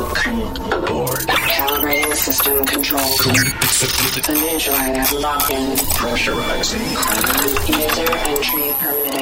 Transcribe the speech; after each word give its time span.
Welcome 0.00 0.72
aboard. 0.72 1.39
Calibrating 1.60 2.14
system 2.14 2.64
control. 2.64 3.02
Lock 5.20 5.50
in. 5.50 5.76
Pressurizing. 5.94 6.80
User 7.68 8.16
entry 8.28 8.72
permitted. 8.78 9.20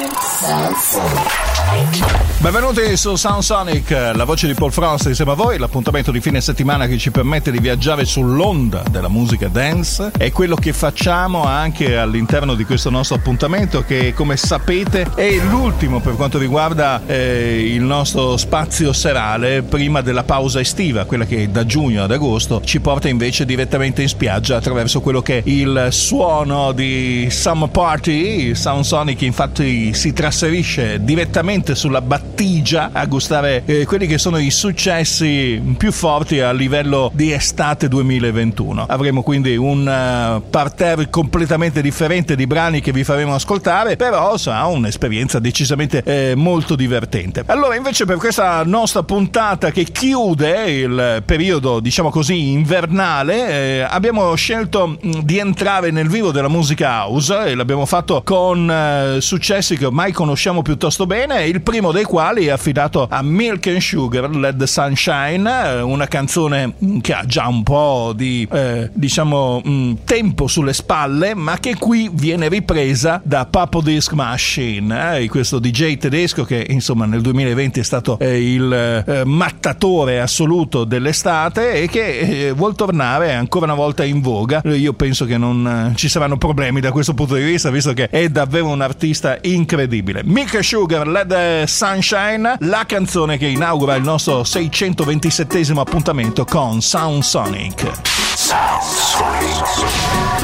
Benvenuti 2.38 2.96
su 2.96 3.16
Sound 3.16 3.42
Sonic, 3.42 3.90
la 3.90 4.24
voce 4.24 4.46
di 4.46 4.54
Paul 4.54 4.70
Frost 4.70 5.06
insieme 5.06 5.32
a 5.32 5.34
voi, 5.34 5.58
l'appuntamento 5.58 6.12
di 6.12 6.20
fine 6.20 6.40
settimana 6.40 6.86
che 6.86 6.96
ci 6.96 7.10
permette 7.10 7.50
di 7.50 7.58
viaggiare 7.58 8.04
sull'onda 8.04 8.84
della 8.88 9.08
musica 9.08 9.48
dance. 9.48 10.12
È 10.16 10.30
quello 10.30 10.54
che 10.54 10.72
facciamo 10.72 11.44
anche 11.44 11.98
all'interno 11.98 12.54
di 12.54 12.64
questo 12.64 12.90
nostro 12.90 13.16
appuntamento 13.16 13.82
che 13.82 14.14
come 14.14 14.36
sapete 14.36 15.08
è 15.16 15.34
l'ultimo 15.48 15.98
per 16.00 16.14
quanto 16.14 16.38
riguarda 16.38 17.02
eh, 17.04 17.72
il 17.74 17.82
nostro 17.82 18.36
spazio 18.36 18.92
serale 18.92 19.62
prima 19.62 20.00
della 20.00 20.22
pausa 20.22 20.60
estiva, 20.60 21.04
quella 21.04 21.26
che 21.26 21.50
da 21.50 21.66
giugno 21.66 22.04
ad 22.04 22.12
agosto 22.12 22.27
ci 22.62 22.80
porta 22.80 23.08
invece 23.08 23.44
direttamente 23.44 24.02
in 24.02 24.08
spiaggia 24.08 24.56
attraverso 24.56 25.00
quello 25.00 25.22
che 25.22 25.38
è 25.38 25.42
il 25.46 25.88
suono 25.90 26.72
di 26.72 27.26
Summer 27.30 27.68
Party. 27.68 28.54
Sound 28.54 28.84
Sonic 28.84 29.22
infatti 29.22 29.92
si 29.94 30.12
trasferisce 30.12 31.02
direttamente 31.02 31.74
sulla 31.74 32.00
battigia 32.00 32.90
a 32.92 33.04
gustare 33.06 33.62
eh, 33.64 33.84
quelli 33.86 34.06
che 34.06 34.18
sono 34.18 34.38
i 34.38 34.50
successi 34.50 35.60
più 35.76 35.90
forti 35.90 36.40
a 36.40 36.52
livello 36.52 37.10
di 37.14 37.32
estate 37.32 37.88
2021. 37.88 38.86
Avremo 38.88 39.22
quindi 39.22 39.56
un 39.56 39.80
uh, 39.80 40.48
parterre 40.48 41.10
completamente 41.10 41.82
differente 41.82 42.36
di 42.36 42.46
brani 42.46 42.80
che 42.80 42.92
vi 42.92 43.04
faremo 43.04 43.34
ascoltare, 43.34 43.96
però 43.96 44.36
sarà 44.36 44.66
un'esperienza 44.66 45.38
decisamente 45.38 46.02
eh, 46.04 46.34
molto 46.36 46.76
divertente. 46.76 47.42
Allora, 47.46 47.74
invece 47.74 48.04
per 48.04 48.18
questa 48.18 48.62
nostra 48.64 49.02
puntata 49.02 49.70
che 49.70 49.84
chiude 49.84 50.70
il 50.70 51.22
periodo, 51.24 51.80
diciamo 51.80 52.10
così, 52.10 52.16
invernale, 52.26 53.48
eh, 53.48 53.80
abbiamo 53.80 54.34
scelto 54.34 54.98
mh, 55.00 55.20
di 55.22 55.38
entrare 55.38 55.90
nel 55.90 56.08
vivo 56.08 56.30
della 56.30 56.48
musica 56.48 57.04
house 57.04 57.46
e 57.46 57.54
l'abbiamo 57.54 57.86
fatto 57.86 58.22
con 58.24 58.70
eh, 58.70 59.20
successi 59.20 59.76
che 59.76 59.86
ormai 59.86 60.12
conosciamo 60.12 60.62
piuttosto 60.62 61.06
bene, 61.06 61.46
il 61.46 61.60
primo 61.62 61.92
dei 61.92 62.04
quali 62.04 62.46
è 62.46 62.50
affidato 62.50 63.06
a 63.10 63.22
Milk 63.22 63.66
and 63.68 63.78
Sugar, 63.78 64.54
the 64.56 64.66
Sunshine, 64.66 65.48
eh, 65.48 65.80
una 65.80 66.06
canzone 66.06 66.74
che 67.00 67.14
ha 67.14 67.24
già 67.24 67.46
un 67.46 67.62
po' 67.62 68.12
di, 68.14 68.46
eh, 68.50 68.90
diciamo, 68.92 69.60
mh, 69.62 69.98
tempo 70.04 70.46
sulle 70.46 70.72
spalle, 70.72 71.34
ma 71.34 71.58
che 71.58 71.76
qui 71.76 72.10
viene 72.12 72.48
ripresa 72.48 73.20
da 73.24 73.46
Papo 73.46 73.80
Disc 73.80 74.12
Machine, 74.12 75.18
eh, 75.18 75.28
questo 75.28 75.58
DJ 75.58 75.96
tedesco 75.98 76.44
che 76.44 76.66
insomma 76.68 77.06
nel 77.06 77.20
2020 77.20 77.80
è 77.80 77.82
stato 77.82 78.18
eh, 78.18 78.52
il 78.52 79.22
mattatore 79.24 80.20
assoluto 80.20 80.84
dell'estate 80.84 81.72
e 81.74 81.88
che 81.88 82.07
eh, 82.08 82.52
vuol 82.52 82.74
tornare 82.74 83.34
ancora 83.34 83.64
una 83.64 83.74
volta 83.74 84.04
in 84.04 84.20
voga. 84.20 84.60
Io 84.64 84.92
penso 84.92 85.24
che 85.24 85.36
non 85.36 85.92
ci 85.96 86.08
saranno 86.08 86.36
problemi 86.36 86.80
da 86.80 86.92
questo 86.92 87.14
punto 87.14 87.34
di 87.34 87.42
vista, 87.42 87.70
visto 87.70 87.92
che 87.92 88.08
è 88.08 88.28
davvero 88.28 88.68
un 88.68 88.80
artista 88.80 89.38
incredibile. 89.42 90.22
Milk 90.24 90.62
Sugar, 90.62 91.24
the 91.26 91.64
Sunshine, 91.66 92.56
la 92.60 92.84
canzone 92.86 93.38
che 93.38 93.46
inaugura 93.46 93.94
il 93.94 94.02
nostro 94.02 94.44
627 94.44 95.72
appuntamento 95.76 96.44
con 96.44 96.80
Sound 96.80 97.22
Sonic. 97.22 97.90
Sound 98.34 98.82
Sonic. 98.82 100.37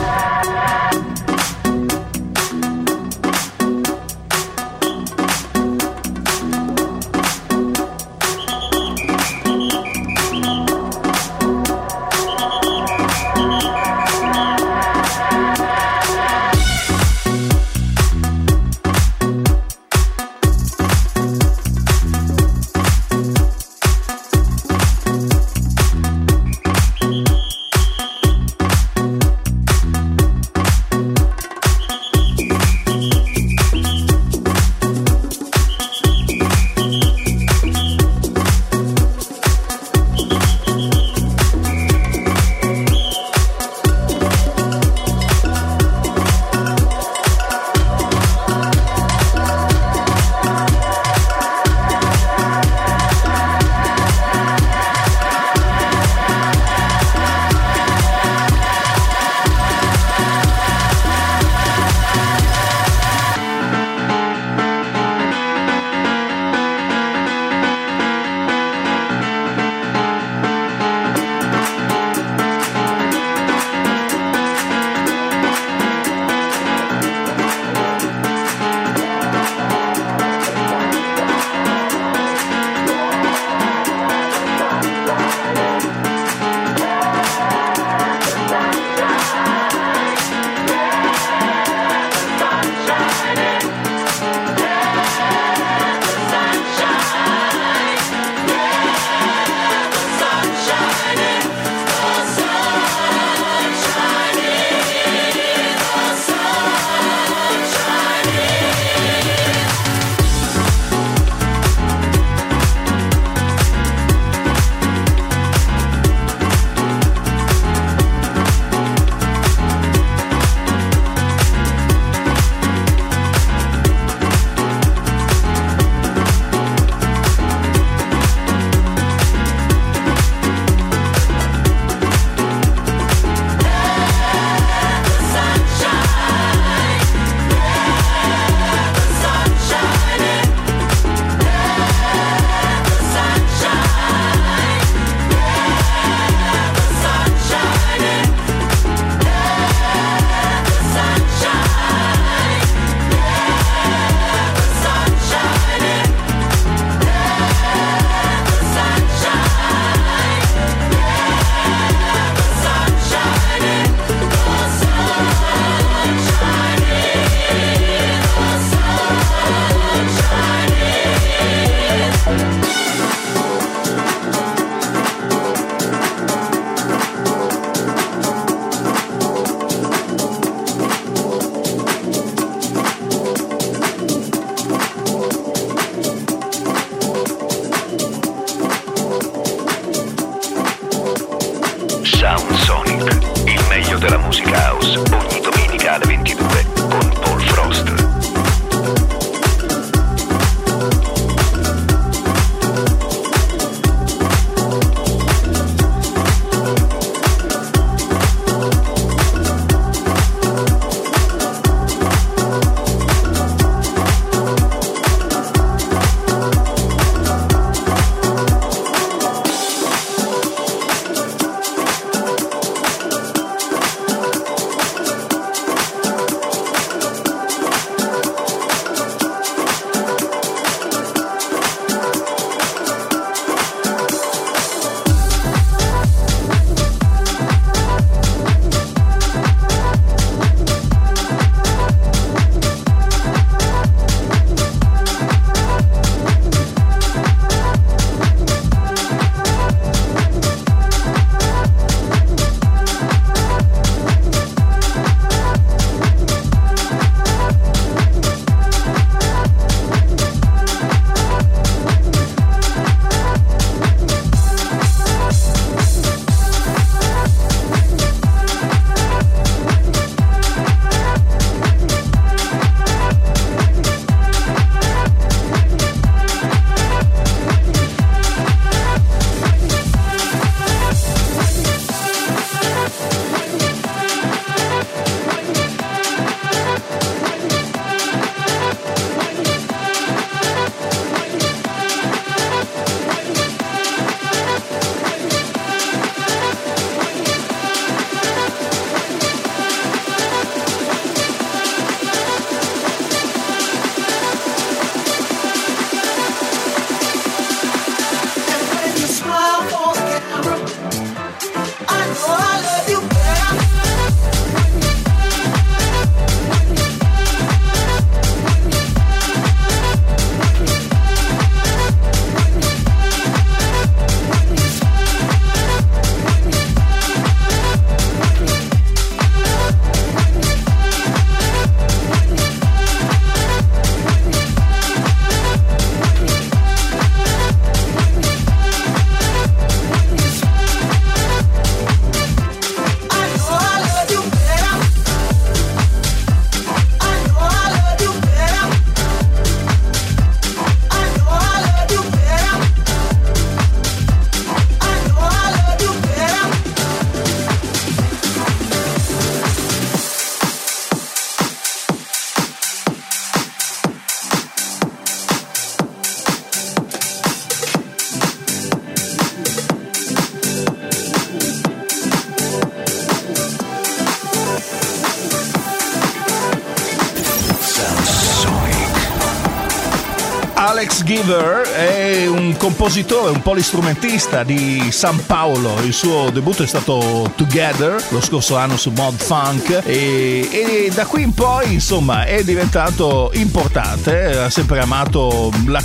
Giver 381.25 381.63
è 381.71 382.27
un 382.27 382.55
compositore, 382.59 383.31
un 383.31 383.41
polistrumentista 383.41 384.45
di 384.45 384.91
San 384.91 385.25
Paolo. 385.25 385.81
Il 385.83 385.95
suo 385.95 386.29
debutto 386.29 386.63
è 386.63 386.67
stato 386.67 387.33
Together 387.35 388.03
lo 388.11 388.21
scorso 388.21 388.57
anno 388.57 388.77
su 388.77 388.91
Mod 388.91 389.15
Funk 389.17 389.83
e, 389.87 390.49
e 390.51 390.91
da 390.95 391.07
qui 391.07 391.23
in 391.23 391.33
poi 391.33 391.73
insomma 391.73 392.27
è 392.27 392.45
diventato 392.45 393.31
importante. 393.35 394.39
Ha 394.39 394.51
sempre 394.51 394.81
amato 394.81 395.51
la, 395.67 395.83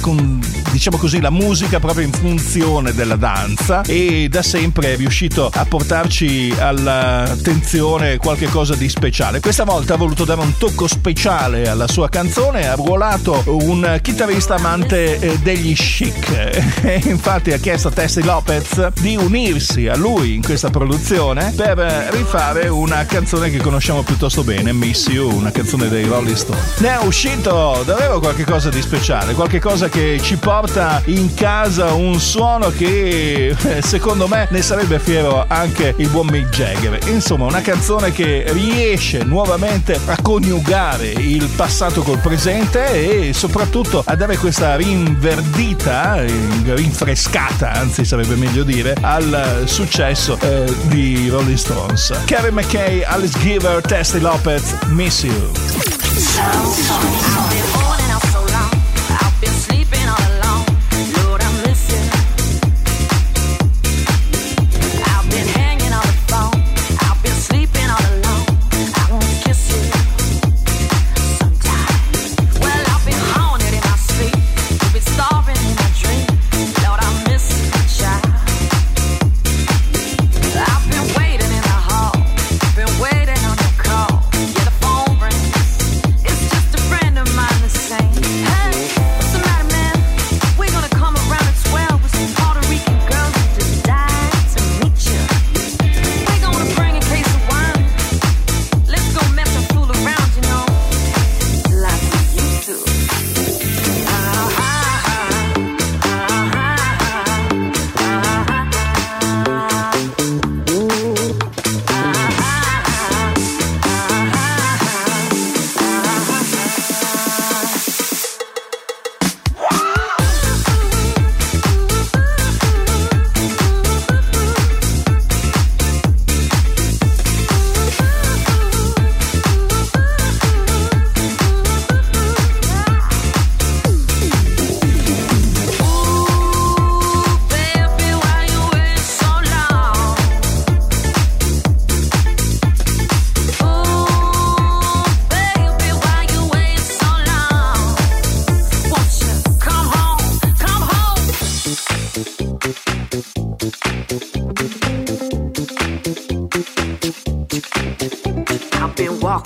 diciamo 0.71 0.97
così, 0.97 1.19
la 1.19 1.29
musica 1.29 1.79
proprio 1.79 2.05
in 2.05 2.11
funzione 2.11 2.93
della 2.93 3.15
danza 3.15 3.81
e 3.81 4.27
da 4.29 4.41
sempre 4.41 4.93
è 4.93 4.97
riuscito 4.97 5.49
a 5.51 5.65
portarci 5.65 6.53
all'attenzione 6.57 8.17
qualcosa 8.17 8.75
di 8.75 8.87
speciale. 8.87 9.39
Questa 9.39 9.63
volta 9.63 9.95
ha 9.95 9.97
voluto 9.97 10.25
dare 10.25 10.41
un 10.41 10.57
tocco 10.57 10.87
speciale 10.87 11.67
alla 11.67 11.87
sua 11.87 12.09
canzone, 12.09 12.67
ha 12.67 12.75
ruolato 12.75 13.43
un 13.45 13.99
chitarrista 14.01 14.55
amante 14.55 15.19
eh, 15.19 15.39
degli 15.39 15.73
chic 15.73 16.29
e 16.83 17.01
infatti 17.05 17.51
ha 17.51 17.57
chiesto 17.57 17.87
a 17.87 17.91
Tessie 17.91 18.23
Lopez 18.23 18.91
di 18.99 19.15
unirsi 19.15 19.87
a 19.87 19.95
lui 19.95 20.35
in 20.35 20.43
questa 20.43 20.69
produzione 20.69 21.51
per 21.55 21.77
rifare 22.11 22.67
una 22.67 23.05
canzone 23.05 23.49
che 23.49 23.57
conosciamo 23.57 24.03
piuttosto 24.03 24.43
bene, 24.43 24.71
Miss 24.71 25.07
You, 25.07 25.35
una 25.35 25.51
canzone 25.51 25.89
dei 25.89 26.05
Rolling 26.05 26.35
Stone. 26.35 26.59
Ne 26.77 26.99
è 26.99 27.03
uscito 27.03 27.81
davvero 27.85 28.19
qualcosa 28.19 28.69
di 28.69 28.81
speciale, 28.81 29.33
qualcosa 29.33 29.89
che 29.89 30.19
ci 30.21 30.37
porta 30.37 30.58
in 31.05 31.33
casa 31.35 31.93
un 31.93 32.19
suono 32.19 32.69
che 32.69 33.55
eh, 33.57 33.81
secondo 33.81 34.27
me 34.27 34.45
ne 34.51 34.61
sarebbe 34.61 34.99
fiero 34.99 35.45
anche 35.47 35.93
il 35.97 36.09
buon 36.09 36.27
Mick 36.27 36.49
Jagger. 36.49 36.99
Insomma, 37.07 37.45
una 37.45 37.61
canzone 37.61 38.11
che 38.11 38.43
riesce 38.47 39.23
nuovamente 39.23 39.97
a 40.05 40.17
coniugare 40.21 41.07
il 41.07 41.47
passato 41.55 42.01
col 42.01 42.17
presente 42.17 43.27
e 43.27 43.33
soprattutto 43.33 44.03
a 44.05 44.15
dare 44.15 44.35
questa 44.35 44.75
rinverdita, 44.75 46.25
rinfrescata, 46.65 47.71
anzi 47.71 48.03
sarebbe 48.03 48.35
meglio 48.35 48.63
dire, 48.63 48.97
al 48.99 49.63
successo 49.65 50.37
eh, 50.41 50.65
di 50.87 51.29
Rolling 51.29 51.57
Stones. 51.57 52.11
Kevin 52.25 52.55
McKay, 52.55 53.01
Alice 53.03 53.39
Giver, 53.39 53.79
Tessie 53.81 54.19
Lopez, 54.19 54.75
Miss 54.87 55.23
You. 55.23 55.51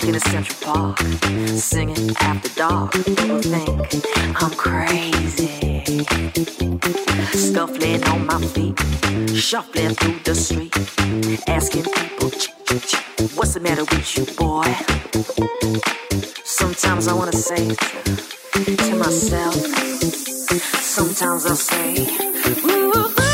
In 0.06 0.14
a 0.16 0.20
Central 0.20 0.58
Park, 0.60 0.98
singing 1.56 2.14
after 2.20 2.48
dark. 2.56 2.92
People 2.92 3.40
think 3.40 4.42
I'm 4.42 4.50
crazy. 4.50 6.04
Scuffling 7.32 8.04
on 8.04 8.26
my 8.26 8.38
feet, 8.38 8.78
shuffling 9.34 9.94
through 9.94 10.18
the 10.24 10.34
street, 10.34 10.76
asking 11.48 11.84
people, 11.84 12.30
what's 13.34 13.54
the 13.54 13.60
matter 13.60 13.84
with 13.84 14.16
you, 14.16 14.26
boy? 14.36 14.64
Sometimes 16.44 17.08
I 17.08 17.14
wanna 17.14 17.32
say 17.32 17.74
to, 17.74 18.76
to 18.76 18.96
myself, 18.96 19.54
sometimes 20.82 21.46
I 21.46 21.54
say, 21.54 22.06
ooh. 22.66 23.33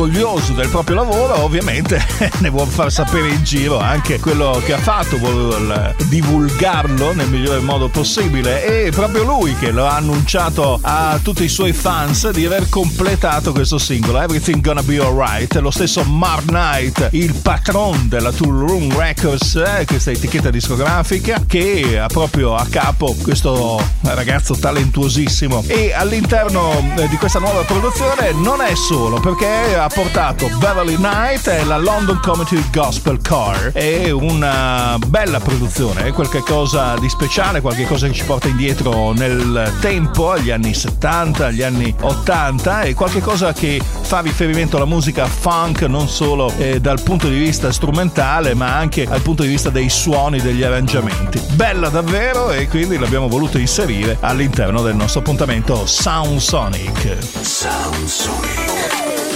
Orgoglioso 0.00 0.54
del 0.54 0.68
proprio 0.68 0.96
lavoro, 0.96 1.42
ovviamente 1.42 2.02
ne 2.38 2.48
vuole 2.48 2.70
far 2.70 2.90
sapere 2.90 3.28
in 3.28 3.42
giro 3.44 3.78
anche 3.78 4.18
quello 4.18 4.60
che 4.64 4.72
ha 4.72 4.78
fatto, 4.78 5.18
vuole 5.18 5.94
divulgarlo 6.08 7.12
nel 7.12 7.28
migliore 7.28 7.60
modo 7.60 7.88
possibile. 7.88 8.86
E 8.86 8.90
proprio 8.90 9.24
lui 9.24 9.54
che 9.56 9.70
lo 9.70 9.86
ha 9.86 9.96
annunciato 9.96 10.78
a 10.80 11.18
tutti 11.22 11.44
i 11.44 11.48
suoi 11.48 11.72
fans 11.72 12.30
di 12.30 12.46
aver 12.46 12.68
completato 12.68 13.52
questo 13.52 13.78
singolo, 13.78 14.20
Everything 14.20 14.62
Gonna 14.62 14.82
Be 14.82 14.98
Alright. 14.98 15.54
Lo 15.56 15.70
stesso 15.70 16.02
Mark 16.04 16.46
Knight, 16.46 17.08
il 17.12 17.34
patron 17.34 18.08
della 18.08 18.32
Tool 18.32 18.66
Room 18.66 18.96
Records, 18.96 19.56
eh, 19.56 19.84
questa 19.86 20.12
etichetta 20.12 20.50
discografica, 20.50 21.42
che 21.46 21.98
ha 21.98 22.06
proprio 22.06 22.54
a 22.54 22.66
capo 22.70 23.14
questo 23.20 23.82
ragazzo 24.02 24.54
talentuosissimo. 24.54 25.64
E 25.66 25.92
all'interno 25.92 26.94
eh, 26.96 27.08
di 27.08 27.16
questa 27.16 27.38
nuova 27.38 27.62
produzione 27.64 28.32
non 28.32 28.62
è 28.62 28.74
solo, 28.74 29.20
perché 29.20 29.76
ha 29.76 29.88
portato 29.94 30.48
Beverly 30.58 30.96
Knight 30.96 31.46
e 31.48 31.64
la 31.64 31.76
London 31.76 32.20
Comedy 32.20 32.62
Gospel 32.72 33.20
Car. 33.20 33.72
È 33.72 34.10
una 34.10 34.96
bella 35.06 35.40
produzione, 35.40 36.04
è 36.04 36.12
qualcosa 36.12 36.96
di 36.96 37.08
speciale, 37.08 37.60
qualcosa 37.60 38.06
che 38.06 38.12
ci 38.12 38.24
porta 38.24 38.48
indietro 38.48 39.12
nel 39.12 39.72
tempo, 39.80 40.30
agli 40.32 40.50
anni 40.50 40.74
70, 40.74 41.46
agli 41.46 41.62
anni 41.62 41.94
80, 42.00 42.82
e 42.82 42.94
qualcosa 42.94 43.52
che 43.52 43.80
fa 44.02 44.20
riferimento 44.20 44.76
alla 44.76 44.86
musica 44.86 45.26
funk 45.26 45.82
non 45.82 46.08
solo 46.08 46.52
eh, 46.58 46.80
dal 46.80 47.02
punto 47.02 47.28
di 47.28 47.38
vista 47.38 47.72
strumentale, 47.72 48.54
ma 48.54 48.76
anche 48.76 49.06
dal 49.06 49.22
punto 49.22 49.42
di 49.42 49.48
vista 49.48 49.70
dei 49.70 49.88
suoni, 49.88 50.40
degli 50.40 50.62
arrangiamenti. 50.62 51.40
Bella 51.52 51.88
davvero 51.88 52.50
e 52.50 52.68
quindi 52.68 52.98
l'abbiamo 52.98 53.28
voluto 53.28 53.58
inserire 53.58 54.16
all'interno 54.20 54.82
del 54.82 54.94
nostro 54.94 55.20
appuntamento 55.20 55.86
Sound 55.86 56.38
Sonic. 56.38 57.16
Sound 57.42 58.06
Sonic. 58.06 59.29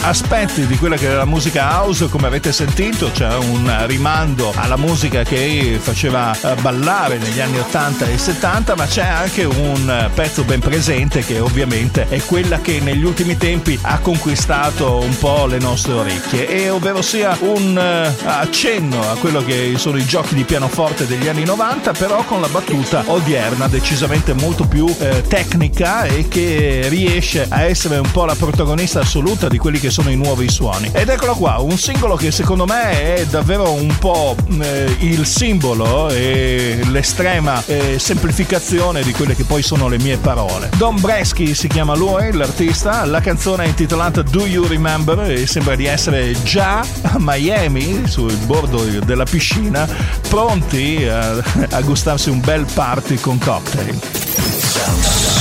Aspetti 0.00 0.66
di 0.66 0.78
quella 0.78 0.96
che 0.96 1.10
è 1.10 1.14
la 1.14 1.26
musica 1.26 1.78
house, 1.78 2.08
come 2.08 2.26
avete 2.26 2.52
sentito, 2.52 3.10
c'è 3.12 3.34
un 3.34 3.70
rimando 3.86 4.50
alla 4.56 4.78
musica 4.78 5.24
che 5.24 5.78
faceva 5.78 6.34
eh, 6.40 6.54
ballare 6.62 7.18
negli 7.18 7.38
anni 7.40 7.58
80 7.58 8.06
e 8.06 8.16
70, 8.16 8.74
ma 8.74 8.86
c'è 8.86 9.06
anche 9.06 9.44
un 9.44 10.10
pezzo 10.14 10.44
ben 10.44 10.60
presente 10.60 11.22
che 11.22 11.38
ovviamente 11.38 12.08
è 12.08 12.22
quella 12.24 12.60
che 12.60 12.80
negli 12.80 13.04
ultimi 13.04 13.36
tempi 13.36 13.78
ha 13.82 13.98
conquistato 13.98 15.00
un 15.00 15.18
po' 15.18 15.44
le 15.44 15.58
nostre 15.58 15.92
orecchie, 15.92 16.48
e 16.48 16.70
ovvero 16.70 17.02
sia 17.02 17.36
un 17.40 17.76
eh, 17.76 18.14
accenno 18.24 19.02
a 19.02 19.16
quello 19.16 19.44
che 19.44 19.74
sono 19.76 19.98
i 19.98 20.06
giochi 20.06 20.34
di 20.34 20.44
pianoforte 20.44 21.06
degli 21.06 21.28
anni 21.28 21.44
90, 21.44 21.92
però 21.92 22.24
con 22.24 22.40
la 22.40 22.48
battuta 22.48 23.02
odierna 23.04 23.68
decisamente 23.68 24.32
molto 24.32 24.64
più 24.64 24.86
eh, 24.98 25.20
tecnica 25.28 26.04
e 26.04 26.26
che 26.26 26.86
riesce 26.88 27.44
a 27.46 27.64
essere 27.64 27.98
un 27.98 28.10
po' 28.10 28.24
la 28.24 28.34
protagonista 28.34 28.60
assoluta 29.00 29.48
di 29.48 29.58
quelli 29.58 29.78
che 29.78 29.90
sono 29.90 30.10
i 30.10 30.16
nuovi 30.16 30.48
suoni. 30.48 30.90
Ed 30.92 31.08
eccolo 31.08 31.34
qua, 31.34 31.58
un 31.58 31.76
singolo 31.76 32.16
che 32.16 32.30
secondo 32.30 32.64
me 32.64 33.14
è 33.14 33.26
davvero 33.26 33.72
un 33.72 33.94
po' 33.98 34.36
eh, 34.60 34.96
il 35.00 35.26
simbolo 35.26 36.08
e 36.08 36.80
l'estrema 36.88 37.62
eh, 37.66 37.98
semplificazione 37.98 39.02
di 39.02 39.12
quelle 39.12 39.34
che 39.34 39.44
poi 39.44 39.62
sono 39.62 39.88
le 39.88 39.98
mie 39.98 40.16
parole. 40.16 40.70
Don 40.76 41.00
Breschi 41.00 41.54
si 41.54 41.68
chiama 41.68 41.94
lui, 41.94 42.32
l'artista, 42.32 43.04
la 43.04 43.20
canzone 43.20 43.64
è 43.64 43.68
intitolata 43.68 44.22
Do 44.22 44.46
You 44.46 44.66
Remember 44.66 45.30
e 45.30 45.46
sembra 45.46 45.74
di 45.74 45.86
essere 45.86 46.34
già 46.42 46.80
a 46.80 47.16
Miami, 47.18 48.06
sul 48.06 48.34
bordo 48.46 48.82
della 49.04 49.24
piscina, 49.24 49.88
pronti 50.28 51.04
a, 51.04 51.42
a 51.70 51.80
gustarsi 51.80 52.30
un 52.30 52.40
bel 52.40 52.66
party 52.72 53.16
con 53.16 53.38
cocktail. 53.38 55.31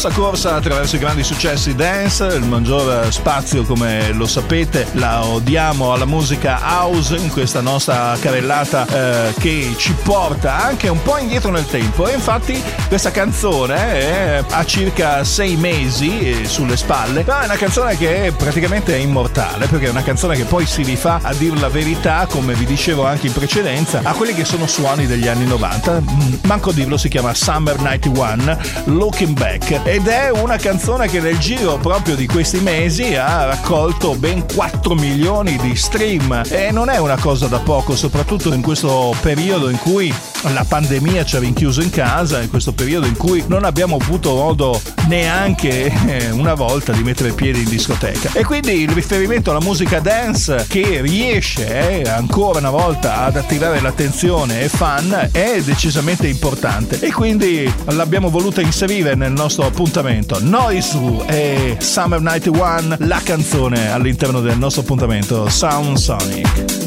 Nostra 0.00 0.22
corsa 0.22 0.54
attraverso 0.54 0.94
i 0.94 1.00
grandi 1.00 1.24
successi 1.24 1.74
dance, 1.74 2.24
il 2.26 2.44
maggior 2.44 3.12
spazio 3.12 3.64
come 3.64 4.12
lo 4.12 4.28
sapete 4.28 4.86
la 4.92 5.24
odiamo 5.24 5.92
alla 5.92 6.04
musica 6.04 6.60
house 6.62 7.16
in 7.16 7.28
questa 7.30 7.60
nostra 7.60 8.16
carrellata 8.20 8.86
eh, 8.86 9.34
che 9.40 9.74
ci 9.76 9.92
porta 10.04 10.62
anche 10.62 10.86
un 10.86 11.02
po' 11.02 11.18
indietro 11.18 11.50
nel 11.50 11.66
tempo. 11.66 12.06
E 12.06 12.12
infatti 12.12 12.62
questa 12.88 13.10
canzone 13.10 13.76
è, 13.76 14.44
ha 14.48 14.64
circa 14.64 15.22
sei 15.22 15.56
mesi 15.56 16.40
eh, 16.40 16.46
sulle 16.46 16.76
spalle, 16.76 17.22
però 17.22 17.40
è 17.40 17.44
una 17.44 17.56
canzone 17.56 17.96
che 17.98 18.24
è 18.24 18.32
praticamente 18.32 18.96
immortale 18.96 19.66
perché 19.66 19.86
è 19.86 19.90
una 19.90 20.02
canzone 20.02 20.34
che 20.36 20.44
poi 20.44 20.64
si 20.66 20.82
rifà 20.82 21.20
a 21.22 21.34
dir 21.34 21.58
la 21.60 21.68
verità 21.68 22.26
come 22.26 22.54
vi 22.54 22.64
dicevo 22.64 23.04
anche 23.04 23.26
in 23.26 23.34
precedenza 23.34 24.00
a 24.02 24.14
quelli 24.14 24.32
che 24.32 24.46
sono 24.46 24.66
suoni 24.66 25.06
degli 25.06 25.28
anni 25.28 25.44
90, 25.44 26.00
mm, 26.00 26.34
manco 26.44 26.72
dirlo 26.72 26.96
si 26.96 27.08
chiama 27.08 27.34
Summer 27.34 27.78
91 27.78 28.58
Looking 28.84 29.36
Back. 29.38 29.80
Ed 29.84 30.06
è 30.06 30.30
una 30.30 30.56
canzone 30.56 31.08
che 31.08 31.20
nel 31.20 31.38
giro 31.38 31.76
proprio 31.76 32.16
di 32.16 32.26
questi 32.26 32.58
mesi 32.60 33.14
ha 33.14 33.44
raccolto 33.44 34.14
ben 34.14 34.46
4 34.54 34.94
milioni 34.94 35.56
di 35.58 35.76
stream. 35.76 36.42
E 36.48 36.70
non 36.70 36.88
è 36.88 36.98
una 36.98 37.18
cosa 37.18 37.48
da 37.48 37.58
poco, 37.58 37.94
soprattutto 37.94 38.52
in 38.54 38.62
questo 38.62 39.14
periodo 39.20 39.68
in 39.68 39.78
cui 39.78 40.12
la 40.42 40.64
pandemia 40.64 41.24
ci 41.24 41.36
ha 41.36 41.40
rinchiuso 41.40 41.80
in 41.80 41.90
casa, 41.90 42.40
in 42.40 42.48
questo 42.48 42.72
periodo 42.72 43.06
in 43.06 43.16
cui 43.16 43.44
non 43.48 43.64
abbiamo 43.64 43.96
avuto 43.96 44.34
modo 44.34 44.80
neanche 45.06 45.92
eh, 46.06 46.30
una 46.30 46.54
volta 46.54 46.92
di 46.92 47.02
mettere 47.02 47.32
piedi 47.32 47.62
in 47.62 47.68
discoteca. 47.68 48.30
E 48.32 48.44
quindi 48.44 48.82
il 48.82 48.90
riferimento 48.90 49.50
alla 49.50 49.60
musica 49.60 50.00
dance 50.00 50.64
che 50.68 51.00
riesce 51.00 52.00
eh, 52.02 52.08
ancora 52.08 52.58
una 52.58 52.70
volta 52.70 53.24
ad 53.24 53.36
attirare 53.36 53.80
l'attenzione 53.80 54.62
e 54.62 54.68
fan 54.68 55.30
è 55.32 55.60
decisamente 55.62 56.28
importante 56.28 56.98
e 57.00 57.12
quindi 57.12 57.70
l'abbiamo 57.86 58.30
voluta 58.30 58.60
inserire 58.60 59.14
nel 59.14 59.32
nostro 59.32 59.66
appuntamento. 59.66 60.38
Noisu 60.40 61.24
e 61.26 61.76
Summer 61.80 62.20
91, 62.20 62.96
la 63.00 63.20
canzone 63.22 63.90
all'interno 63.90 64.40
del 64.40 64.58
nostro 64.58 64.82
appuntamento 64.82 65.48
Sound 65.48 65.96
Sonic. 65.96 66.77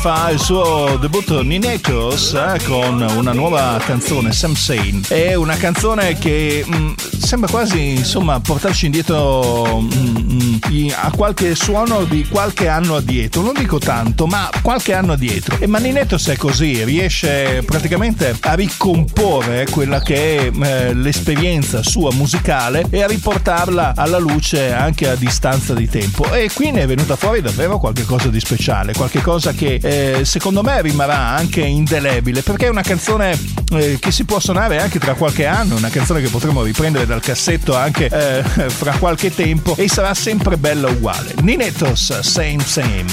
fa 0.00 0.30
il 0.30 0.38
suo 0.40 0.96
debutto 0.98 1.42
Ninekos 1.42 2.32
eh, 2.32 2.58
con 2.64 3.02
una 3.02 3.34
nuova 3.34 3.78
canzone, 3.84 4.32
Sam 4.32 4.54
Sane. 4.54 5.02
È 5.06 5.34
una 5.34 5.56
canzone 5.56 6.16
che... 6.16 6.64
Mh, 6.66 6.94
sembra 7.30 7.48
quasi 7.48 7.90
insomma 7.90 8.40
portarci 8.40 8.86
indietro 8.86 9.80
mm, 9.80 10.58
mm, 10.68 10.88
a 10.96 11.12
qualche 11.12 11.54
suono 11.54 12.02
di 12.02 12.26
qualche 12.26 12.66
anno 12.66 12.96
addietro, 12.96 13.40
non 13.42 13.54
dico 13.54 13.78
tanto, 13.78 14.26
ma 14.26 14.50
qualche 14.62 14.94
anno 14.94 15.12
addietro. 15.12 15.56
E 15.60 15.68
Maninetto 15.68 16.18
se 16.18 16.32
è 16.32 16.36
così 16.36 16.82
riesce 16.82 17.62
praticamente 17.64 18.36
a 18.40 18.54
ricomporre 18.54 19.66
quella 19.70 20.00
che 20.00 20.38
è 20.38 20.50
eh, 20.52 20.92
l'esperienza 20.92 21.84
sua 21.84 22.12
musicale 22.12 22.86
e 22.90 23.00
a 23.04 23.06
riportarla 23.06 23.92
alla 23.94 24.18
luce 24.18 24.72
anche 24.72 25.08
a 25.08 25.14
distanza 25.14 25.72
di 25.72 25.88
tempo. 25.88 26.32
E 26.32 26.50
qui 26.52 26.72
ne 26.72 26.82
è 26.82 26.86
venuta 26.88 27.14
fuori 27.14 27.40
davvero 27.40 27.78
qualcosa 27.78 28.26
di 28.26 28.40
speciale, 28.40 28.92
qualcosa 28.92 29.52
che 29.52 29.78
eh, 29.80 30.24
secondo 30.24 30.64
me 30.64 30.82
rimarrà 30.82 31.28
anche 31.36 31.60
indelebile 31.60 32.42
perché 32.42 32.66
è 32.66 32.70
una 32.70 32.82
canzone 32.82 33.38
eh, 33.70 33.98
che 33.98 34.10
si 34.10 34.24
può 34.24 34.38
suonare 34.40 34.80
anche 34.80 34.98
tra 34.98 35.14
qualche 35.14 35.46
anno, 35.46 35.76
una 35.76 35.88
canzone 35.88 36.20
che 36.20 36.28
potremo 36.28 36.62
riprendere 36.62 37.06
dal 37.06 37.20
cassetto 37.20 37.76
anche 37.76 38.06
eh, 38.06 38.42
fra 38.70 38.92
qualche 38.98 39.34
tempo 39.34 39.74
e 39.76 39.88
sarà 39.88 40.14
sempre 40.14 40.56
bella 40.56 40.88
uguale. 40.88 41.34
Ninetos, 41.40 42.20
same 42.20 42.62
same. 42.64 43.06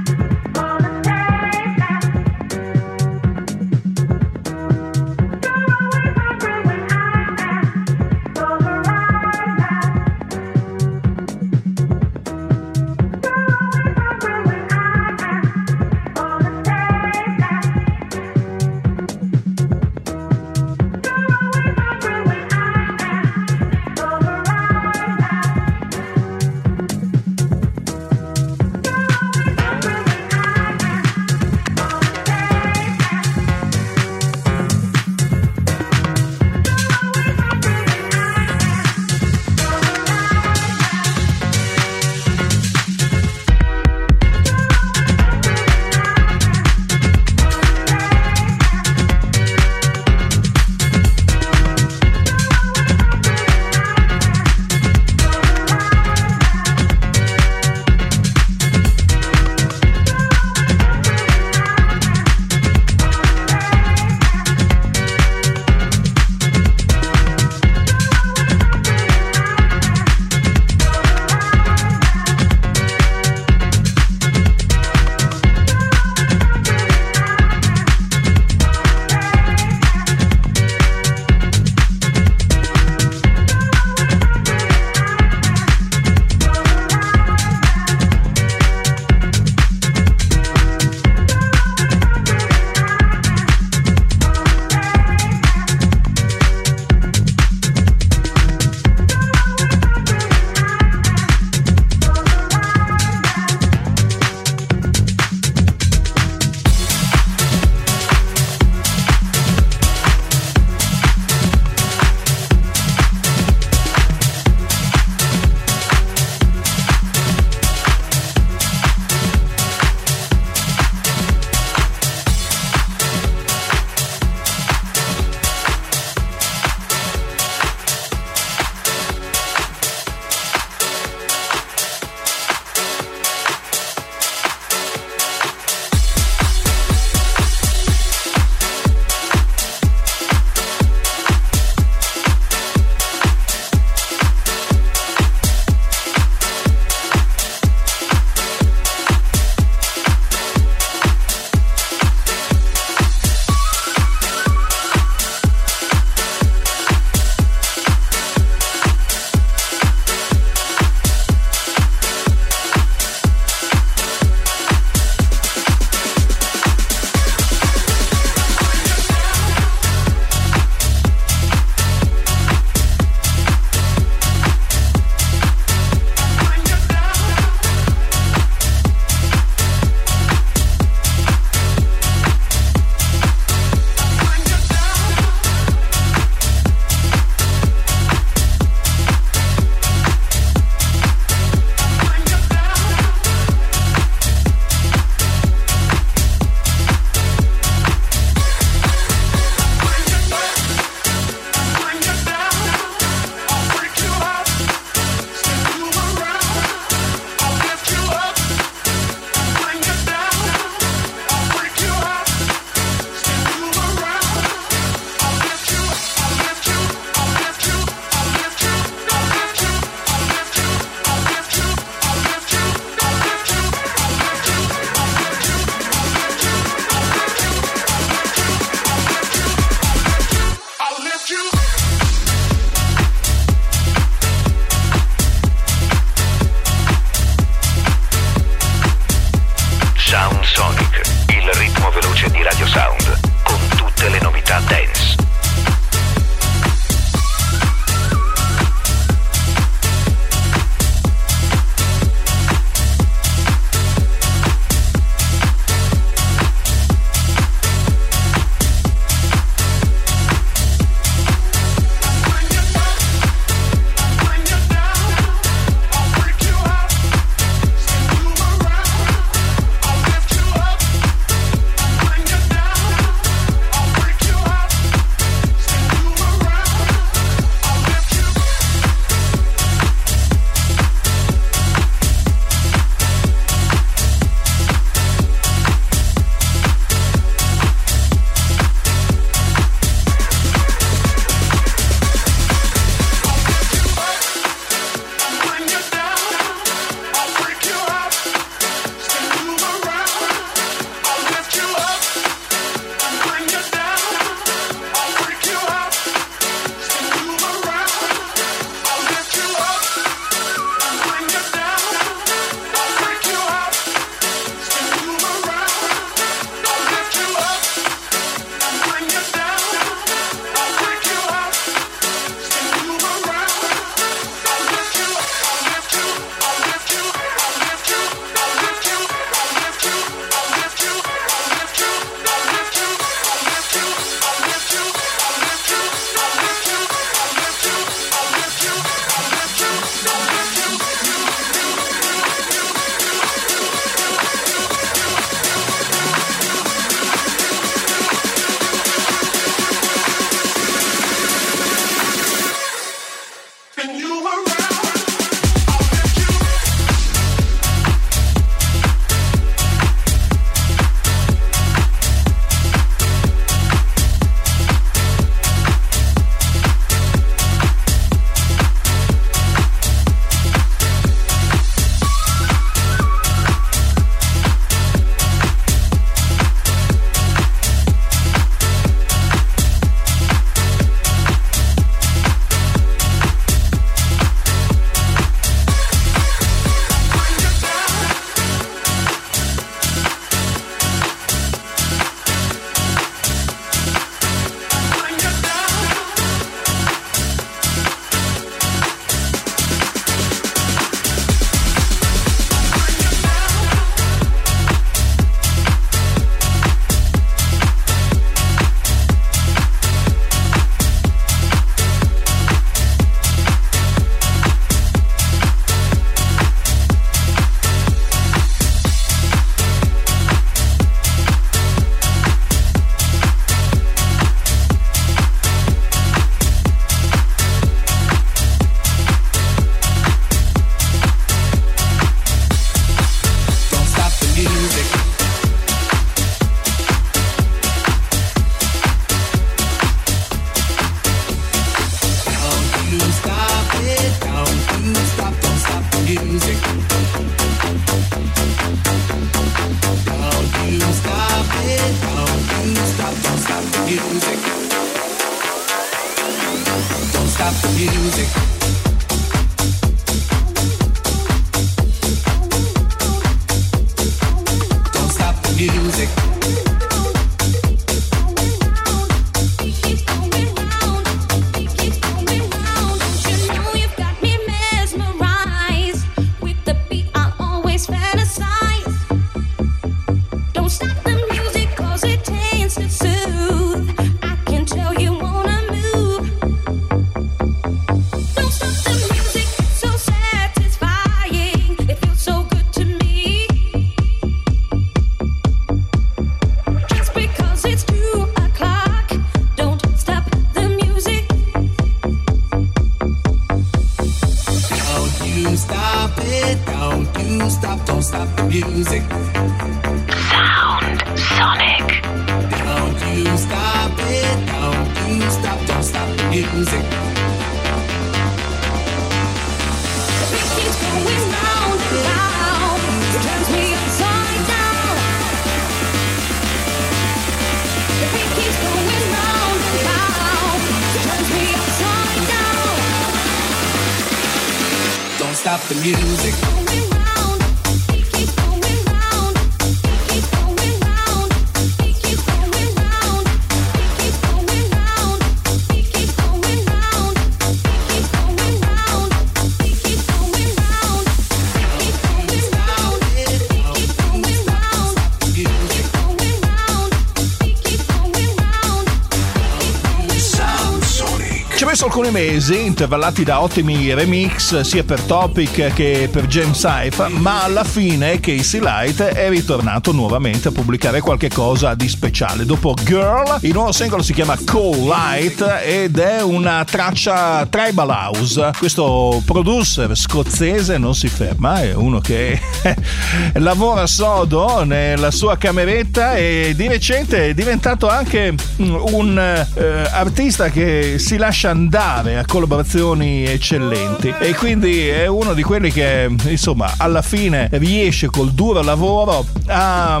Alcuni 561.84 562.12
mesi, 562.12 562.66
intervallati 562.66 563.24
da 563.24 563.40
ottimi 563.40 563.92
remix 563.92 564.60
sia 564.60 564.84
per 564.84 565.00
Topic 565.00 565.72
che 565.74 566.08
per 566.10 566.26
James 566.26 566.56
Saifa, 566.56 567.08
ma 567.08 567.42
alla 567.42 567.64
fine 567.64 568.20
Casey 568.20 568.60
Light 568.60 569.02
è 569.02 569.28
ritornato 569.28 569.90
nuovamente 569.90 570.48
a 570.48 570.50
pubblicare 570.52 571.00
qualche 571.00 571.28
cosa 571.28 571.74
di 571.74 571.88
speciale. 571.88 572.44
Dopo 572.44 572.74
Girl, 572.84 573.38
il 573.40 573.52
nuovo 573.52 573.72
singolo 573.72 574.02
si 574.02 574.12
chiama 574.12 574.38
Cold 574.46 574.84
Light 574.84 575.60
ed 575.64 575.98
è 575.98 576.22
una 576.22 576.64
traccia 576.64 577.44
tribal 577.46 577.90
house. 577.90 578.52
Questo 578.56 579.20
producer 579.26 579.96
scozzese 579.96 580.78
non 580.78 580.94
si 580.94 581.08
ferma, 581.08 581.60
è 581.60 581.74
uno 581.74 581.98
che 581.98 582.40
lavora 583.34 583.88
sodo 583.88 584.62
nella 584.62 585.10
sua 585.10 585.36
cameretta 585.36 586.14
e 586.14 586.52
di 586.54 586.68
recente 586.68 587.30
è 587.30 587.34
diventato 587.34 587.88
anche 587.88 588.32
un 588.58 589.18
eh, 589.18 589.88
artista 589.90 590.50
che 590.50 590.98
si 590.98 591.16
lascia 591.16 591.47
andare 591.48 592.18
a 592.18 592.24
collaborazioni 592.24 593.24
eccellenti. 593.24 594.14
E 594.18 594.34
quindi 594.34 594.88
è 594.88 595.06
uno 595.06 595.34
di 595.34 595.42
quelli 595.42 595.70
che 595.70 596.08
insomma 596.26 596.74
alla 596.76 597.02
fine 597.02 597.48
riesce 597.52 598.08
col 598.08 598.32
duro 598.32 598.62
lavoro 598.62 599.26
a 599.46 600.00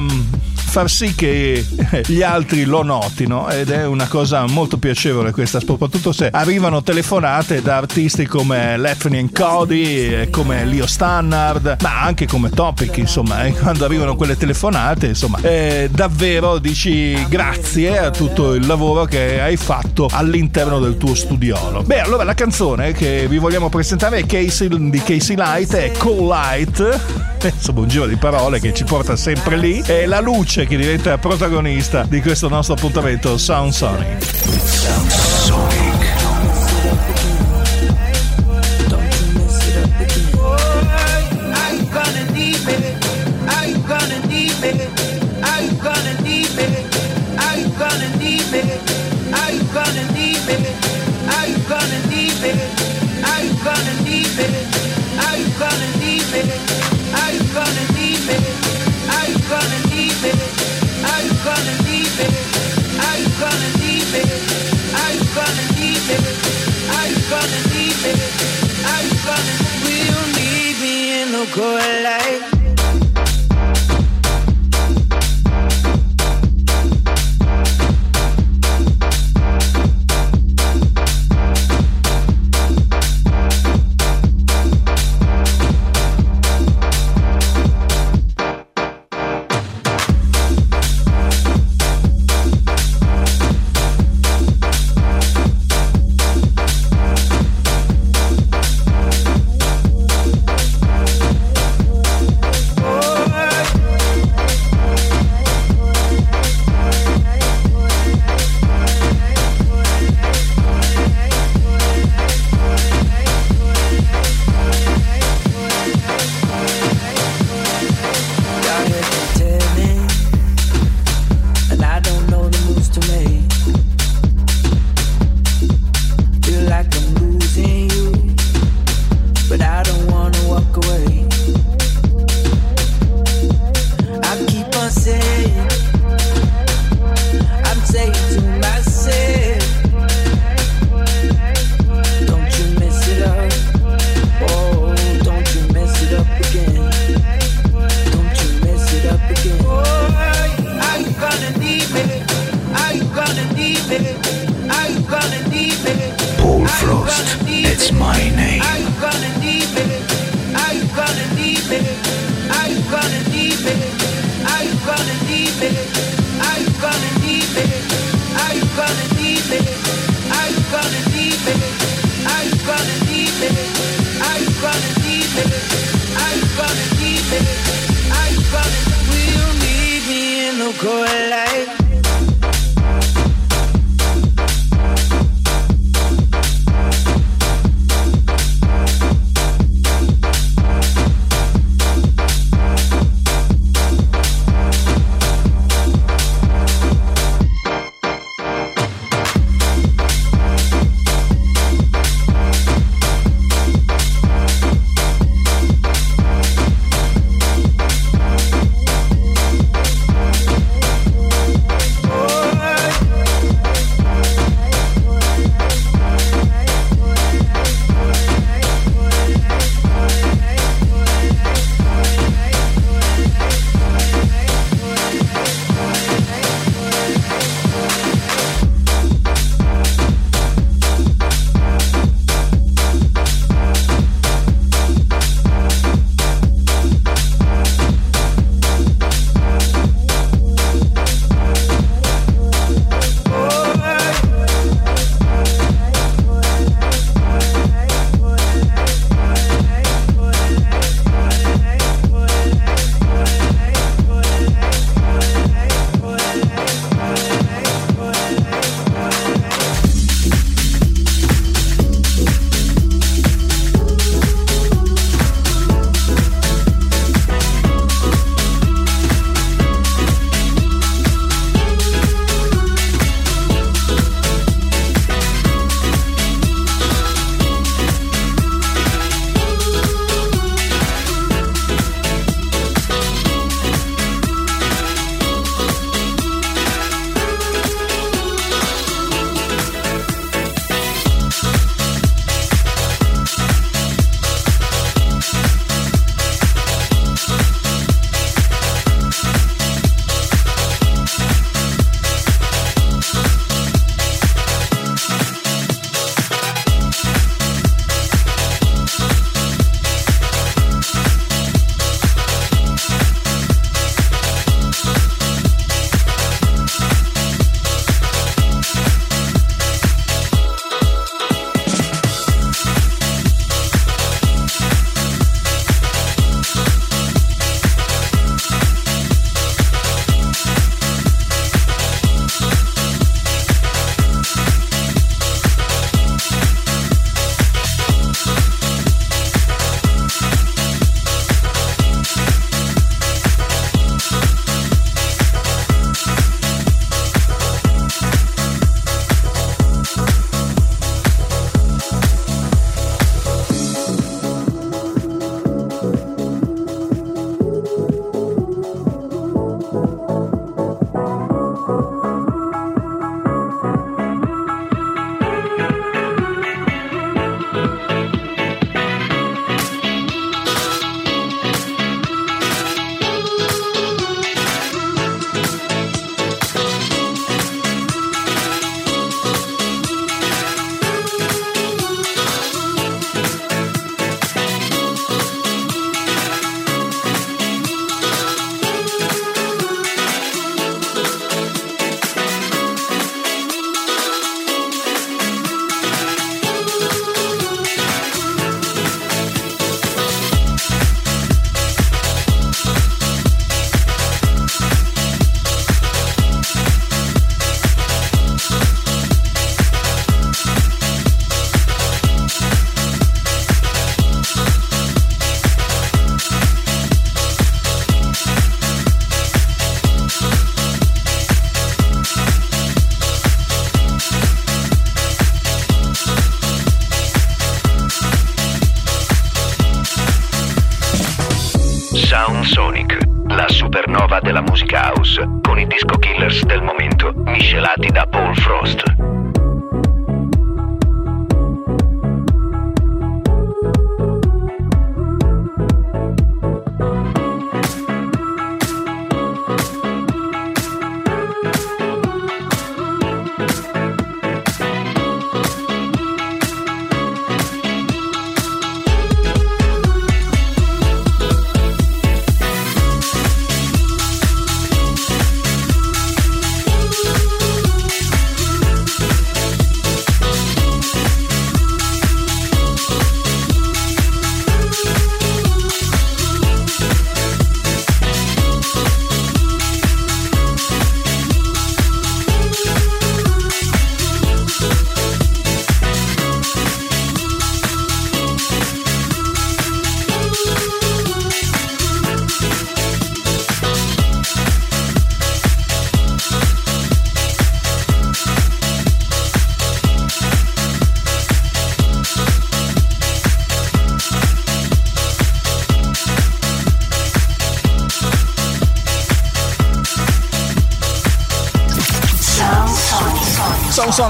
far 0.68 0.90
sì 0.90 1.14
che 1.14 1.64
gli 2.06 2.22
altri 2.22 2.64
lo 2.64 2.82
notino 2.82 3.48
ed 3.48 3.70
è 3.70 3.86
una 3.86 4.06
cosa 4.06 4.46
molto 4.46 4.76
piacevole 4.76 5.32
questa 5.32 5.60
soprattutto 5.60 6.12
se 6.12 6.28
arrivano 6.30 6.82
telefonate 6.82 7.62
da 7.62 7.76
artisti 7.76 8.26
come 8.26 8.76
Lefty 8.76 9.30
Cody 9.32 10.30
come 10.30 10.64
Leo 10.64 10.86
Stannard 10.86 11.78
ma 11.80 12.02
anche 12.02 12.26
come 12.26 12.50
Topic 12.50 12.96
insomma 12.98 13.44
e 13.44 13.52
quando 13.58 13.84
arrivano 13.84 14.14
quelle 14.14 14.36
telefonate 14.36 15.06
insomma 15.06 15.38
eh, 15.40 15.88
davvero 15.90 16.58
dici 16.58 17.26
grazie 17.28 17.98
a 17.98 18.10
tutto 18.10 18.54
il 18.54 18.66
lavoro 18.66 19.04
che 19.04 19.40
hai 19.40 19.56
fatto 19.56 20.08
all'interno 20.10 20.78
del 20.78 20.96
tuo 20.96 21.14
studiolo. 21.14 21.82
Beh 21.82 22.00
allora 22.00 22.24
la 22.24 22.34
canzone 22.34 22.92
che 22.92 23.26
vi 23.28 23.38
vogliamo 23.38 23.68
presentare 23.68 24.18
è 24.18 24.26
Casey, 24.26 24.68
di 24.90 25.02
Casey 25.02 25.36
Light 25.36 25.74
è 25.74 25.90
Cool 25.92 26.28
Light. 26.28 27.00
Insomma 27.42 27.80
un 27.80 27.88
giro 27.88 28.06
di 28.06 28.16
parole 28.16 28.60
che 28.60 28.74
ci 28.74 28.84
porta 28.84 29.16
sempre 29.16 29.56
lì. 29.56 29.80
È 29.80 30.06
la 30.06 30.20
luce 30.20 30.66
che 30.68 30.76
diventa 30.76 31.16
protagonista 31.16 32.04
di 32.04 32.20
questo 32.20 32.48
nostro 32.48 32.74
appuntamento 32.74 33.38
Sound 33.38 33.72
Sonic. 33.72 34.26
Are 35.50 35.77
good 71.54 72.02
like 72.04 72.57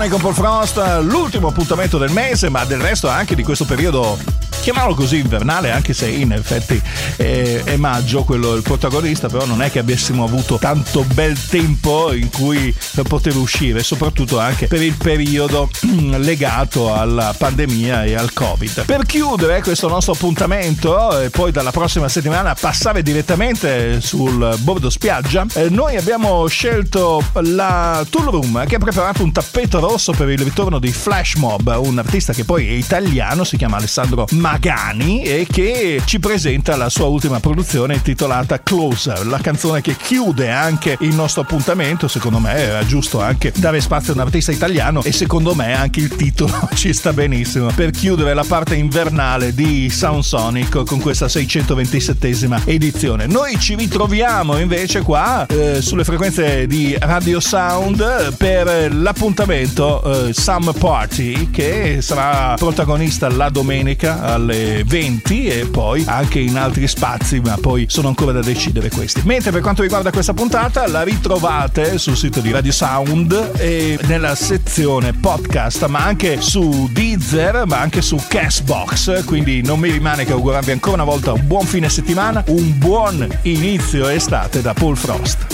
con 0.09 0.21
Paul 0.21 0.35
Frost, 0.35 1.01
l'ultimo 1.03 1.49
appuntamento 1.49 1.99
del 1.99 2.11
mese, 2.11 2.49
ma 2.49 2.65
del 2.65 2.81
resto 2.81 3.09
anche 3.09 3.35
di 3.35 3.43
questo 3.43 3.65
periodo 3.65 4.38
chiamiamolo 4.69 4.97
così 4.97 5.17
invernale 5.17 5.71
anche 5.71 5.95
se 5.95 6.09
in 6.09 6.31
effetti 6.31 6.79
è, 7.17 7.63
è 7.65 7.77
maggio 7.77 8.23
quello 8.25 8.53
il 8.55 8.61
protagonista 8.61 9.27
però 9.27 9.47
non 9.47 9.63
è 9.63 9.71
che 9.71 9.79
avessimo 9.79 10.25
avuto 10.25 10.59
tanto 10.59 11.05
bel 11.15 11.43
tempo 11.47 12.13
in 12.13 12.29
cui 12.29 12.75
poter 13.09 13.35
uscire 13.37 13.83
soprattutto 13.83 14.39
anche 14.39 14.67
per 14.67 14.83
il 14.83 14.95
periodo 14.95 15.71
legato 16.19 16.95
alla 16.95 17.35
pandemia 17.37 18.05
e 18.05 18.15
al 18.15 18.35
covid. 18.35 18.85
Per 18.85 19.07
chiudere 19.07 19.63
questo 19.63 19.89
nostro 19.89 20.13
appuntamento 20.13 21.19
e 21.19 21.31
poi 21.31 21.51
dalla 21.51 21.71
prossima 21.71 22.09
settimana 22.11 22.55
passare 22.55 23.03
direttamente 23.03 24.03
sul 24.03 24.55
bordo 24.59 24.91
spiaggia 24.91 25.47
eh, 25.55 25.71
noi 25.71 25.97
abbiamo 25.97 26.47
scelto 26.47 27.25
la 27.41 28.05
Tool 28.11 28.27
Room 28.27 28.67
che 28.67 28.75
ha 28.75 28.79
preparato 28.79 29.23
un 29.23 29.33
tappeto 29.33 29.81
rosso 29.81 30.13
per 30.13 30.29
il 30.29 30.41
ritorno 30.41 30.79
di 30.79 30.93
Flash 30.93 31.37
Mob 31.37 31.75
un 31.83 31.99
artista 31.99 32.35
che 32.35 32.45
poi 32.45 32.69
è 32.69 32.73
italiano 32.73 33.45
si 33.45 33.57
chiama 33.57 33.79
Alessandro 33.79 34.27
Magani 34.59 35.23
e 35.23 35.47
che 35.49 36.03
ci 36.05 36.19
presenta 36.19 36.75
la 36.75 36.89
sua 36.89 37.07
ultima 37.07 37.39
produzione 37.39 37.95
intitolata 37.95 38.61
Closer, 38.61 39.25
la 39.25 39.39
canzone 39.39 39.81
che 39.81 39.95
chiude 39.97 40.51
anche 40.51 40.97
il 41.01 41.15
nostro 41.15 41.43
appuntamento. 41.43 42.09
Secondo 42.09 42.41
me 42.41 42.55
era 42.55 42.85
giusto 42.85 43.21
anche 43.21 43.53
dare 43.57 43.81
spazio 43.81 44.13
a 44.13 44.17
un 44.17 44.23
artista 44.23 44.51
italiano 44.51 45.05
e 45.05 45.13
secondo 45.13 45.55
me 45.55 45.75
anche 45.75 46.01
il 46.01 46.09
titolo 46.09 46.69
ci 46.75 46.93
sta 46.93 47.13
benissimo 47.13 47.71
per 47.73 47.91
chiudere 47.91 48.35
la 48.35 48.45
parte 48.45 48.75
invernale 48.75 49.55
di 49.55 49.89
Sound 49.91 50.25
Sonic 50.25 50.83
con 50.85 50.99
questa 51.01 51.27
627esima 51.27 52.63
edizione. 52.65 53.27
Noi 53.27 53.61
ci 53.61 53.77
ritroviamo 53.77 54.59
invece 54.59 55.03
qua 55.03 55.47
eh, 55.47 55.81
sulle 55.81 56.03
frequenze 56.03 56.67
di 56.67 56.97
Radio 56.99 57.39
Sound 57.39 58.35
per 58.37 58.93
l'appuntamento 58.93 60.27
eh, 60.27 60.33
Summer 60.33 60.75
Party 60.75 61.51
che 61.51 61.99
sarà 62.01 62.57
protagonista 62.57 63.31
la 63.31 63.51
domenica 63.51 64.37
alle 64.49 64.83
20 64.85 65.47
e 65.47 65.67
poi 65.67 66.03
anche 66.07 66.39
in 66.39 66.57
altri 66.57 66.89
spazi, 66.89 67.41
ma 67.41 67.57
poi 67.61 67.87
sono 67.89 68.09
ancora 68.09 68.33
da 68.33 68.41
decidere 68.41 68.89
questi. 68.89 69.21
Mentre 69.25 69.51
per 69.51 69.61
quanto 69.61 69.83
riguarda 69.83 70.11
questa 70.11 70.33
puntata, 70.33 70.87
la 70.89 71.03
ritrovate 71.03 71.99
sul 71.99 72.17
sito 72.17 72.41
di 72.41 72.51
Radio 72.51 72.73
Sound 72.73 73.53
e 73.59 73.99
nella 74.07 74.35
sezione 74.35 75.13
podcast, 75.13 75.87
ma 75.87 76.01
anche 76.05 76.41
su 76.41 76.89
Deezer, 76.91 77.65
ma 77.67 77.79
anche 77.79 78.01
su 78.01 78.19
Castbox. 78.27 79.25
Quindi 79.25 79.63
non 79.63 79.79
mi 79.79 79.91
rimane 79.91 80.25
che 80.25 80.33
augurarvi 80.33 80.71
ancora 80.71 80.95
una 80.95 81.05
volta 81.05 81.33
un 81.33 81.47
buon 81.47 81.67
fine 81.67 81.89
settimana, 81.89 82.43
un 82.49 82.79
buon 82.79 83.27
inizio 83.43 84.09
estate 84.09 84.63
da 84.63 84.73
Paul 84.73 84.97
Frost. 84.97 85.47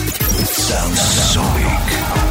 Sound 0.45 0.97
Sonic. 0.97 2.24